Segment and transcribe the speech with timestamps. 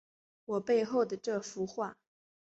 [0.45, 1.93] 我背后的这幅画